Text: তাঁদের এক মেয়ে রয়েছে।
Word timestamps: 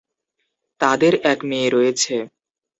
তাঁদের 0.81 1.13
এক 1.23 1.39
মেয়ে 1.49 1.69
রয়েছে। 1.69 2.15